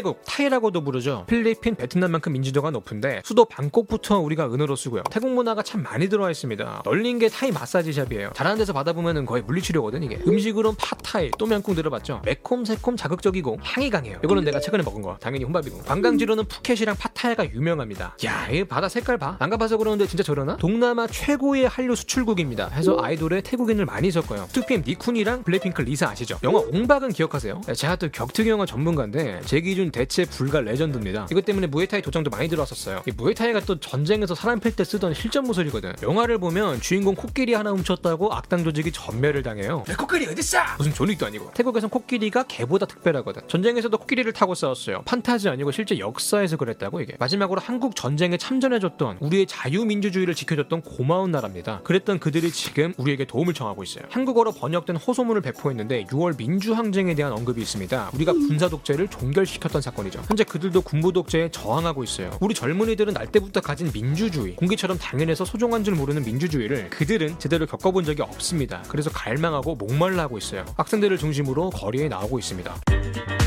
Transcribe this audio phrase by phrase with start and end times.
[0.00, 1.26] 태국, 타이라고도 부르죠.
[1.28, 5.02] 필리핀, 베트남만큼 인지도가 높은데 수도 방콕부터 우리가 은어로 쓰고요.
[5.10, 6.84] 태국 문화가 참 많이 들어와 있습니다.
[6.86, 8.30] 널린 게 타이 마사지샵이에요.
[8.34, 10.18] 잘하는 데서 받아보면 거의 물리치료거든 이게.
[10.26, 12.22] 음식으로는 팟타이, 똠얌꿍 들어봤죠.
[12.24, 14.18] 매콤, 새콤, 자극적이고 향이 강해요.
[14.24, 15.18] 이거는 내가 최근에 먹은 거.
[15.20, 15.80] 당연히 혼밥이고.
[15.82, 18.16] 관광지로는 푸켓이랑 파타야가 유명합니다.
[18.24, 19.36] 야, 이 바다 색깔 봐.
[19.38, 20.56] 안 가봐서 그러는데 진짜 저러나?
[20.56, 22.68] 동남아 최고의 한류 수출국입니다.
[22.68, 24.48] 해서 아이돌에 태국인을 많이 섞어요.
[24.52, 26.38] 2PM 니쿤이랑 블랙핑크 리사 아시죠?
[26.42, 27.60] 영화 옹박은 기억하세요?
[27.76, 31.26] 제가 또 격투기 영화 전문가인데 제 기준 대체 불가 레전드입니다.
[31.30, 33.02] 이것 때문에 무에타이 도장도 많이 들어왔었어요.
[33.06, 35.94] 이 무에타이가 또 전쟁에서 사람 팰때 쓰던 실전 무술이거든.
[36.02, 39.84] 영화를 보면 주인공 코끼리 하나 훔쳤다고 악당 조직이 전멸을 당해요.
[39.86, 40.60] 내 코끼리 어딨어?
[40.78, 41.50] 무슨 존윅도 아니고.
[41.54, 43.42] 태국에선 코끼리가 개보다 특별하거든.
[43.48, 45.02] 전쟁에서도 코끼리를 타고 싸웠어요.
[45.04, 47.14] 판타지 아니고 실제 역사에서 그랬다고 이게.
[47.18, 51.80] 마지막으로 한국 전쟁에 참전해줬던 우리의 자유민주주의를 지켜줬던 고마운 나라입니다.
[51.84, 54.04] 그랬던 그들이 지금 우리에게 도움을 청하고 있어요.
[54.10, 58.10] 한국어로 번역된 호소문을 배포했는데 6월 민주항쟁에 대한 언급이 있습니다.
[58.14, 60.22] 우리가 군사 독재를 종결시켰 던 사건이죠.
[60.26, 62.36] 현재 그들도 군부 독재에 저항하고 있어요.
[62.40, 68.04] 우리 젊은이들은 날 때부터 가진 민주주의, 공기처럼 당연해서 소중한 줄 모르는 민주주의를 그들은 제대로 겪어본
[68.04, 68.82] 적이 없습니다.
[68.88, 70.64] 그래서 갈망하고 목말라 하고 있어요.
[70.76, 73.39] 학생들을 중심으로 거리에 나오고 있습니다.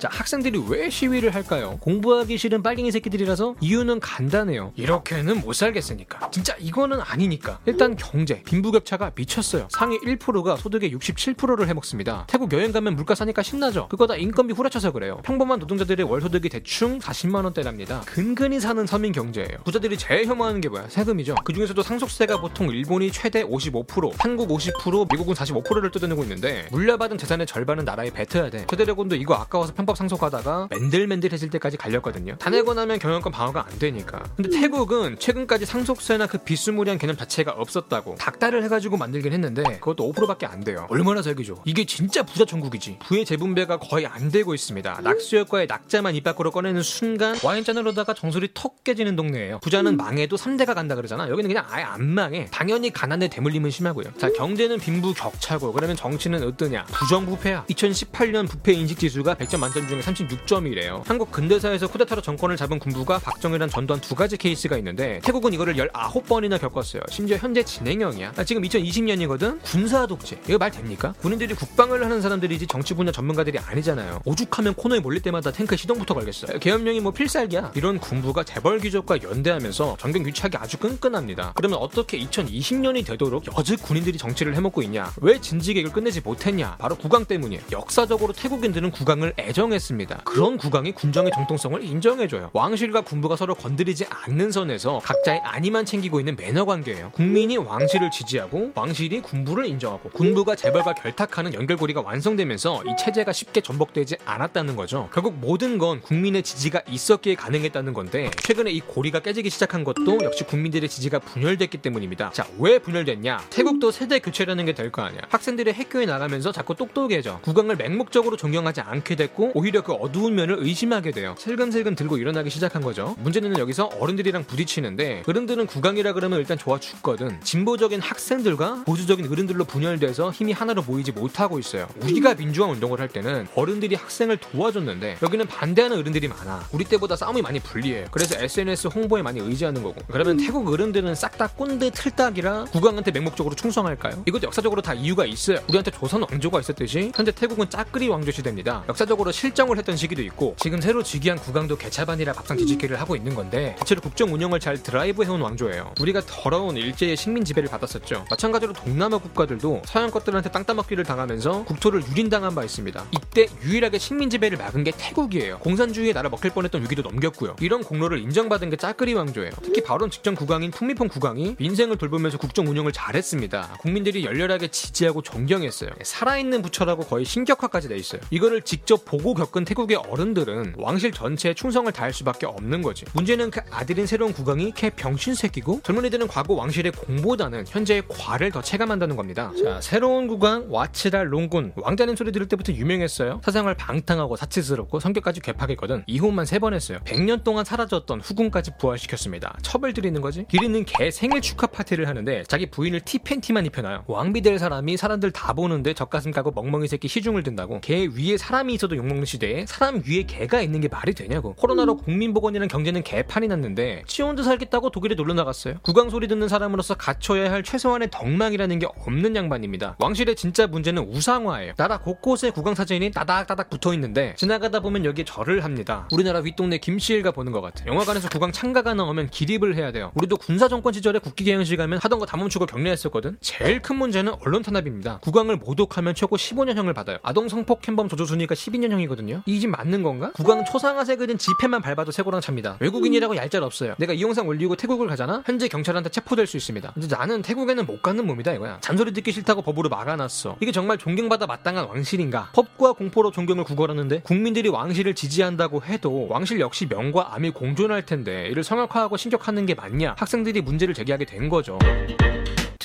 [0.00, 1.76] 자, 학생들이 왜 시위를 할까요?
[1.82, 4.72] 공부하기 싫은 빨갱이 새끼들이라서 이유는 간단해요.
[4.74, 6.30] 이렇게는 못 살겠으니까.
[6.30, 7.58] 진짜 이거는 아니니까.
[7.66, 9.68] 일단 경제, 빈부격차가 미쳤어요.
[9.70, 12.24] 상위 1%가 소득의 67%를 해먹습니다.
[12.28, 13.88] 태국 여행 가면 물가 싸니까 신나죠?
[13.88, 15.20] 그거 다 인건비 후려쳐서 그래요.
[15.22, 18.00] 평범한 노동자들의 월 소득이 대충 40만 원대랍니다.
[18.06, 19.58] 근근히 사는 서민 경제예요.
[19.64, 20.88] 부자들이 제일 혐오하는 게 뭐야?
[20.88, 21.34] 세금이죠.
[21.44, 27.46] 그 중에서도 상속세가 보통 일본이 최대 55%, 한국 50%, 미국은 45%를 뜯어내고 있는데 물려받은 재산의
[27.46, 28.64] 절반은 나라에 뱉어야 돼.
[28.66, 32.36] 최대 력원도 이거 아까워서 편법 상속하다가 맨들맨들해질 때까지 갈렸거든요.
[32.36, 34.22] 다 내고 나면 경영권 방어가 안 되니까.
[34.36, 40.46] 근데 태국은 최근까지 상속세나 그 비스무리한 개념 자체가 없었다고 닥달을 해가지고 만들긴 했는데 그것도 5%밖에
[40.46, 40.86] 안 돼요.
[40.90, 41.62] 얼마나 세기죠?
[41.64, 42.98] 이게 진짜 부자 천국이지.
[43.04, 45.00] 부의 재분배가 거의 안 되고 있습니다.
[45.02, 49.58] 낙수효과에 낙자만 입 밖으로 꺼내는 순간 와인잔으로다가 정수리 턱 깨지는 동네예요.
[49.60, 51.28] 부자는 망해도 3대가 간다 그러잖아.
[51.28, 52.48] 여기는 그냥 아예 안 망해.
[52.50, 54.12] 당연히 가난의 대물림은 심하고요.
[54.18, 56.84] 자 경제는 빈부 격차고 그러면 정치는 어떠냐?
[56.86, 57.64] 부정부패야.
[57.68, 61.02] 2018년 부패 인식 지수가 100점 만점 중에 36점이래요.
[61.06, 66.60] 한국 근대사에서 쿠데타로 정권을 잡은 군부가 박정희랑 전두환 두 가지 케이스가 있는데 태국은 이거를 19번이나
[66.60, 67.02] 겪었어요.
[67.08, 68.32] 심지어 현재 진행형이야.
[68.36, 69.60] 아, 지금 2020년이거든?
[69.62, 70.38] 군사 독재.
[70.48, 71.14] 이거 말 됩니까?
[71.20, 74.20] 군인들이 국방을 하는 사람들이지 정치 분야 전문가들이 아니잖아요.
[74.24, 76.58] 오죽하면 코너에 몰릴 때마다 탱크 시동부터 걸겠어요.
[76.58, 77.72] 계엄령이 뭐 필살기야.
[77.74, 81.52] 이런 군부가 재벌 귀족과 연대하면서 정경 유착이 아주 끈끈합니다.
[81.54, 85.12] 그러면 어떻게 2020년이 되도록 여직 군인들이 정치를 해먹고 있냐?
[85.20, 86.76] 왜 진지게 이걸 끝내지 못했냐?
[86.78, 87.62] 바로 국왕 때문이에요.
[87.72, 90.20] 역사적으로 태국인들은 국왕을 애정 했습니다.
[90.24, 92.50] 그런 국왕이 군정의 정통성을 인정해줘요.
[92.52, 97.10] 왕실과 군부가 서로 건드리지 않는 선에서 각자의 안위만 챙기고 있는 매너 관계예요.
[97.12, 104.16] 국민이 왕실을 지지하고 왕실이 군부를 인정하고 군부가 재벌과 결탁하는 연결고리가 완성되면서 이 체제가 쉽게 전복되지
[104.24, 105.08] 않았다는 거죠.
[105.12, 110.44] 결국 모든 건 국민의 지지가 있었기에 가능했다는 건데 최근에 이 고리가 깨지기 시작한 것도 역시
[110.44, 112.30] 국민들의 지지가 분열됐기 때문입니다.
[112.32, 113.44] 자, 왜 분열됐냐?
[113.50, 115.20] 태국도 세대 교체라는 게 될 거 아니야.
[115.28, 117.38] 학생들이 학교에 나가면서 자꾸 똑똑해져.
[117.42, 121.34] 국왕을 맹목적으로 존경하지 않게 됐고 오히려 그 어두운 면을 의심하게 돼요.
[121.36, 123.14] 슬금슬금 들고 일어나기 시작한 거죠.
[123.18, 127.38] 문제는 여기서 어른들이랑 부딪히는데 어른들은 국왕이라 그러면 일단 좋아 죽거든.
[127.42, 131.86] 진보적인 학생들과 보수적인 어른들로 분열돼서 힘이 하나로 모이지 못하고 있어요.
[132.00, 136.66] 우리가 민주화 운동을 할 때는 어른들이 학생을 도와줬는데 여기는 반대하는 어른들이 많아.
[136.72, 138.06] 우리 때보다 싸움이 많이 불리해.
[138.10, 140.00] 그래서 SNS 홍보에 많이 의지하는 거고.
[140.10, 144.24] 그러면 태국 어른들은 싹 다 꼰대 틀딱이라 국왕한테 맹목적으로 충성할까요?
[144.26, 145.58] 이것도 역사적으로 다 이유가 있어요.
[145.68, 148.84] 우리한테 조선 왕조가 있었듯이 현재 태국은 짜끄리 왕조 시대입니다.
[148.88, 153.76] 역사적으로 실정을 했던 시기도 있고 지금 새로 즉위한 국왕도 개차반이라 밥상 뒤집기를 하고 있는 건데
[153.78, 155.94] 대체로 국정 운영을 잘 드라이브 해온 왕조예요.
[156.00, 158.24] 우리가 더러운 일제의 식민 지배를 받았었죠.
[158.30, 163.04] 마찬가지로 동남아 국가들도 서양 것들한테 땅 따먹기를 당하면서 국토를 유린당한 바 있습니다.
[163.12, 165.58] 이때 유일하게 식민 지배를 막은 게 태국이에요.
[165.58, 167.56] 공산주의에 나라 먹힐 뻔했던 위기도 넘겼고요.
[167.60, 169.50] 이런 공로를 인정받은 게 짜끄리 왕조예요.
[169.62, 173.78] 특히 바로 직전 국왕인 푸미폰 국왕이 민생을 돌보면서 국정 운영을 잘했습니다.
[173.80, 175.90] 국민들이 열렬하게 지지하고 존경했어요.
[176.02, 178.20] 살아있는 부처라고 거의 신격화까지 돼 있어요.
[178.30, 183.04] 이거를 직접 보고 겪은 태국의 어른들은 왕실 전체에 충성을 다할 수밖에 없는 거지.
[183.14, 189.16] 문제는 그 아들인 새로운 국왕이 개병신 새끼고 젊은이들은 과거 왕실의 공보다는 현재의 과를 더 체감한다는
[189.16, 189.50] 겁니다.
[189.62, 193.40] 자, 새로운 국왕 와치랄롱꼰 왕자님 소리 들을 때부터 유명했어요.
[193.44, 196.04] 사생활 방탕하고 사치스럽고 성격까지 괴팍했거든.
[196.06, 196.98] 이혼만 세 번 했어요.
[197.06, 199.56] 100년 동안 사라졌던 후궁까지 부활시켰습니다.
[199.62, 200.44] 첩을 들이는 거지.
[200.50, 204.04] 길 있는 개 생일 축하 파티를 하는데 자기 부인을 T팬티만 입혀놔요.
[204.06, 207.80] 왕비 될 사람이 사람들 다 보는데 젖가슴 까고 멍멍이 새끼 시중을 든다고.
[207.80, 211.54] 개 위에 사람이 있어도 욕먹는 시대에 사람 위에 개가 있는 게 말이 되냐고.
[211.54, 215.74] 코로나로 국민보건이랑 경제는 개판이 났는데 지 혼자 살겠다고 독일에 놀러 나갔어요.
[215.82, 219.96] 국왕 소리 듣는 사람으로서 갖춰야 할 최소한의 덕망이라는 게 없는 양반입니다.
[219.98, 221.74] 왕실의 진짜 문제는 우상화예요.
[221.76, 226.08] 나라 곳곳에 국왕 사진이 따닥따닥 붙어 있는데 지나가다 보면 여기에 절을 합니다.
[226.12, 227.84] 우리나라 윗동네 김씨일가 보는 것 같아.
[227.86, 230.10] 영화관에서 국왕 찬가가 나오면 기립을 해야 돼요.
[230.14, 233.38] 우리도 군사 정권 시절에 국기 게양식 하면 하던 거 다 멈추고 경례했었거든.
[233.40, 235.18] 제일 큰 문제는 언론 탄압입니다.
[235.18, 237.18] 국왕을 모독하면 최고 15년형을 받아요.
[237.24, 239.42] 아동 성폭행범 조두순이가 12년형이거든요.
[239.46, 240.32] 이게 맞는 건가?
[240.70, 242.78] 초상화 새긴 지폐만 밟아도 쇠고랑 찹니다.
[242.80, 243.94] 외국인이라고 얄짤 없어요.
[243.98, 245.42] 내가 이 영상 올리고 태국을 가잖아.
[245.44, 246.92] 현재 경찰한테 체포될 수 있습니다.
[246.94, 248.78] 근데 나는 태국에는 못 가는 몸이다 이거야.
[248.80, 250.56] 잔소리 듣기 싫다고 법으로 막아놨어.
[250.60, 252.50] 이게 정말 존경받아 마땅한 왕실인가?
[252.54, 258.64] 법과 공포로 존경을 구걸하는데 국민들이 왕실을 지지한다고 해도 왕실 역시 명과 암이 공존할 텐데 이를
[258.64, 260.14] 성역화하고 신격화하는 게 맞냐?
[260.16, 261.78] 학생들이 문제를 제기하게 된 거죠.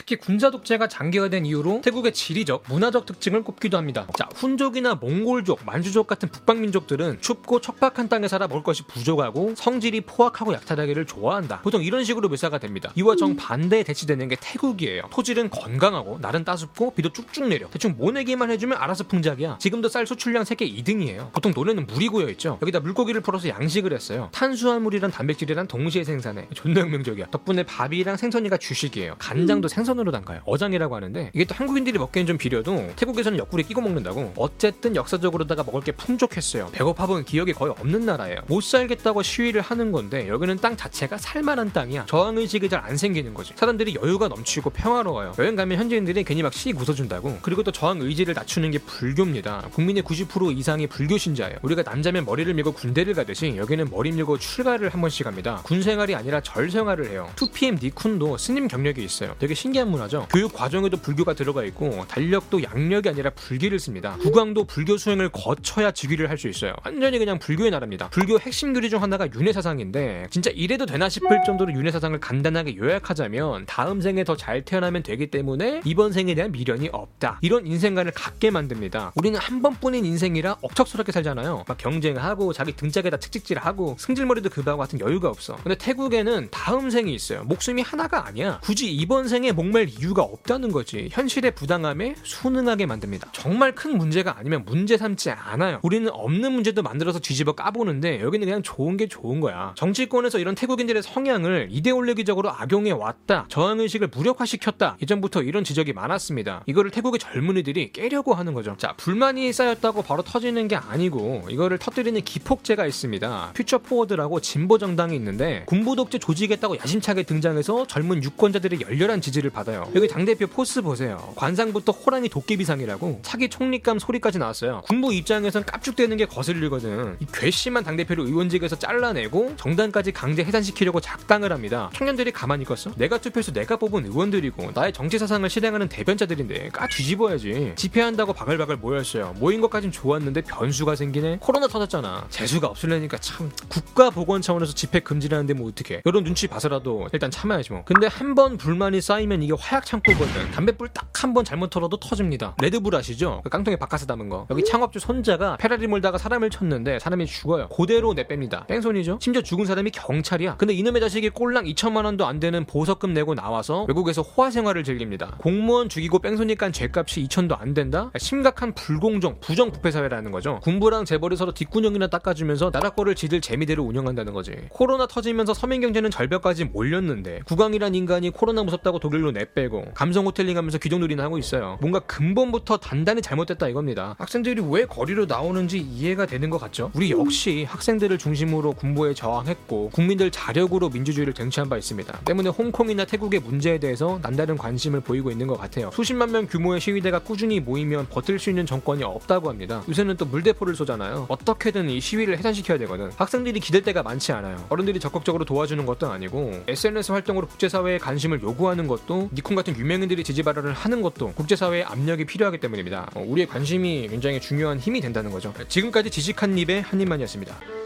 [0.08, 4.06] 특히 군사 독재가 장기화된 이후로 태국의 지리적, 문화적 특징을 꼽기도 합니다.
[4.16, 10.02] 자, 훈족이나 몽골족, 만주족 같은 북방 민족들은 춥고 척박한 땅에 살아 먹을 것이 부족하고 성질이
[10.02, 11.62] 포악하고 약탈하기를 좋아한다.
[11.62, 12.92] 보통 이런 식으로 묘사가 됩니다.
[12.94, 15.10] 이와 정 반대에 대치되는 게 태국이에요.
[15.10, 17.68] 토질은 건강하고 날은 따숩고 비도 쭉쭉 내려.
[17.72, 19.58] 대충 모내기만 해주면 알아서 풍작이야.
[19.60, 21.32] 지금도 쌀 수출량 세계 2등이에요.
[21.32, 22.60] 보통 노래는 물이 고여 있죠.
[22.62, 24.30] 여기다 물고기를 풀어서 양식을 했어요.
[24.34, 26.50] 탄수화물이랑 단백질이랑 동시에 생산해.
[26.54, 27.32] 존나 혁명적이야.
[27.32, 29.16] 덕분에 밥이랑 생선이가 주식이에요.
[29.18, 30.42] 간장도 생선 생선으로 담가요.
[30.46, 34.34] 어장이라고 하는데 이게 또 한국인들이 먹기엔 좀 비려도 태국에서는 옆구리 끼고 먹는다고.
[34.36, 36.70] 어쨌든 역사적으로다가 먹을 게 풍족했어요.
[36.72, 38.42] 배고파 본 기억이 거의 없는 나라예요.
[38.48, 42.06] 못 살겠다고 시위를 하는 건데 여기는 땅 자체가 살만한 땅이야.
[42.08, 43.54] 저항 의식이 잘 안 생기는 거지.
[43.56, 45.34] 사람들이 여유가 넘치고 평화로워요.
[45.40, 47.40] 여행 가면 현지인들이 괜히 막 씩 웃어준다고.
[47.42, 49.70] 그리고 또 저항 의지를 낮추는 게 불교입니다.
[49.74, 51.58] 국민의 90% 이상이 불교 신자예요.
[51.64, 55.62] 우리가 남자면 머리를 밀고 군대를 가듯이 여기는 머리 밀고 출가를 한 번씩 합니다.
[55.64, 57.30] 군 생활이 아니라 절 생활을 해요.
[57.38, 59.36] 2PM 니쿤도 스님 경력이 있어요.
[59.40, 60.28] 되게 신기한 신기한 문화죠.
[60.32, 64.18] 교육 과정에도 불교가 들어가 있고 달력도 양력이 아니라 불기를 씁니다.
[64.22, 66.74] 국왕도 불교 수행을 거쳐야 즉위를 할 수 있어요.
[66.84, 68.10] 완전히 그냥 불교의 나라입니다.
[68.10, 72.76] 불교 핵심 교리 중 하나가 윤회 사상인데 진짜 이래도 되나 싶을 정도로 윤회 사상을 간단하게
[72.76, 77.40] 요약하자면 다음 생에 더 잘 태어나면 되기 때문에 이번 생에 대한 미련이 없다.
[77.42, 79.14] 이런 인생관을 갖게 만듭니다.
[79.16, 81.64] 우리는 한 번뿐인 인생이라 억척스럽게 살잖아요.
[81.66, 85.56] 막 경쟁하고 자기 등짝에다 책찍질하고 승질머리도 급하고 같은 여유가 없어.
[85.64, 87.44] 근데 태국에는 다음 생이 있어요.
[87.46, 88.60] 목숨이 하나가 아니야.
[88.62, 91.10] 굳이 이번 생에 목 목맬 이유가 없다는 거지.
[91.12, 93.30] 현실의 부당함에 순응하게 만듭니다.
[93.34, 95.80] 정말 큰 문제가 아니면 문제 삼지 않아요.
[95.84, 99.74] 우리는 없는 문제도 만들어서 뒤집어 까보는데 여기는 그냥 좋은 게 좋은 거야.
[99.76, 103.46] 정치권에서 이런 태국인들의 성향을 이데올로기적으로 악용해 왔다.
[103.50, 104.98] 저항의식을 무력화시켰다.
[105.02, 106.64] 예전부터 이런 지적이 많았습니다.
[106.68, 108.76] 이거를 태국의 젊은이들이 깨려고 하는 거죠.
[108.78, 113.52] 자, 불만이 쌓였다고 바로 터지는 게 아니고 이거를 터뜨리는 기폭제가 있습니다.
[113.54, 119.65] Future Forward라고 진보 정당이 있는데 군부 독재 조지겠다고 야심차게 등장해서 젊은 유권자들의 열렬한 지지를 받
[119.66, 119.90] 받아요.
[119.96, 121.34] 여기 당 대표 포스 보세요.
[121.36, 124.82] 관상부터 호랑이 도깨비상이라고 차기 총리감 소리까지 나왔어요.
[124.86, 127.18] 군부 입장에선 깝죽대는 게 거슬리거든.
[127.20, 131.90] 이 괘씸한 당 대표를 의원직에서 잘라내고 정당까지 강제 해산시키려고 작당을 합니다.
[131.96, 132.92] 청년들이 가만히 있겠어?
[132.96, 137.74] 내가 투표해서 내가 뽑은 의원들이고 나의 정치 사상을 실행하는 대변자들인데 까 뒤집어야지.
[137.76, 139.34] 집회한다고 바글바글 모였어요.
[139.40, 141.38] 모인 것까진 좋았는데 변수가 생기네.
[141.42, 142.28] 코로나 터졌잖아.
[142.30, 146.02] 재수가 없으려니까 참 국가 보건 차원에서 집회 금지라는데 뭐 어떻게?
[146.06, 147.84] 이런 눈치 봐서라도 일단 참아야지 뭐.
[147.86, 150.52] 근데 한 번 불만이 쌓이면 이게 화약 창고거든.
[150.52, 152.56] 담배불 딱 한 번 잘못 털어도 터집니다.
[152.62, 153.42] 레드불 아시죠?
[153.44, 154.46] 그 깡통에 박카스 담은 거.
[154.52, 157.68] 여기 창업주 손자가 페라리 몰다가 사람을 쳤는데 사람이 죽어요.
[157.70, 158.68] 그대로 내뺍니다.
[158.68, 159.18] 뺑소니죠?
[159.22, 160.58] 심지어 죽은 사람이 경찰이야.
[160.58, 165.36] 근데 이놈의 자식이 꼴랑 2천만 원도 안 되는 보석금 내고 나와서 외국에서 호화 생활을 즐깁니다.
[165.40, 168.12] 공무원 죽이고 뺑소니 깐 죄값이 2천도 안 된다?
[168.18, 170.60] 심각한 불공정, 부정부패 사회라는 거죠.
[170.64, 174.52] 군부랑 재벌이 서로 뒷구녕이나 닦아주면서 나라 거를 지들 제멋대로 운영한다는 거지.
[174.70, 180.58] 코로나 터지면서 서민 경제는 절벽까지 몰렸는데 국왕이란 인간이 코로나 무섭다고 독일로 내 빼고 감성 호텔링
[180.58, 181.78] 하면서 기종놀이는 하고 있어요.
[181.82, 184.16] 뭔가 근본부터 단단히 잘못됐다 이겁니다.
[184.20, 186.92] 학생들이 왜 거리로 나오는지 이해가 되는 것 같죠?
[186.94, 192.20] 우리 역시 학생들을 중심으로 군부에 저항했고 국민들 자력으로 민주주의를 쟁취한 바 있습니다.
[192.26, 195.90] 때문에 홍콩이나 태국의 문제에 대해서 남다른 관심을 보이고 있는 것 같아요.
[195.94, 199.84] 수십만 명 규모의 시위대가 꾸준히 모이면 버틸 수 있는 정권이 없다고 합니다.
[199.88, 201.26] 요새는 또 물대포를 쏘잖아요.
[201.30, 203.12] 어떻게든 이 시위를 해산시켜야 되거든.
[203.16, 204.64] 학생들이 기댈 때가 많지 않아요.
[204.70, 210.44] 어른들이 적극적으로 도와주는 것도 아니고 SNS 활동으로 국제사회에 관심을 요구하는 것도 니콘 같은 유명인들이 지지
[210.44, 213.12] 발언을 하는 것도 국제사회의 압력이 필요하기 때문입니다.
[213.16, 215.54] 어, 우리의 관심이 굉장히 중요한 힘이 된다는 거죠.
[215.68, 217.85] 지금까지 지식한 입의 한 입만이었습니다.